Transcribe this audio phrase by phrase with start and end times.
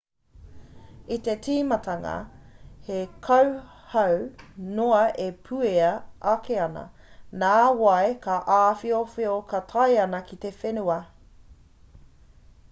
[1.15, 2.13] i te tīmatanga
[2.87, 2.95] he
[3.27, 4.15] kauhau
[4.79, 5.91] noa e puea
[6.33, 6.87] ake ana
[7.45, 7.53] nā
[7.85, 10.99] wai ka āwhiowhio ka tae ana ki te whenua